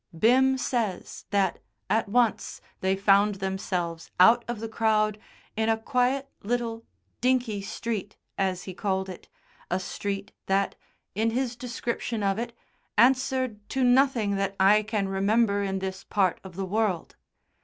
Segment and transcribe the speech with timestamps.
[0.17, 5.19] Bim says that, at once, they found themselves out of the crowd
[5.55, 6.87] in a quiet, little
[7.21, 9.29] "dinky" street, as he called it,
[9.69, 10.73] a street that,
[11.13, 12.51] in his description of it,
[12.97, 17.15] answered to nothing that I can remember in this part of the world.